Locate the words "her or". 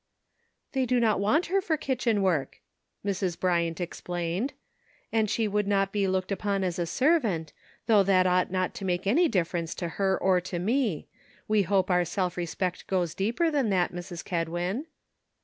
9.99-10.41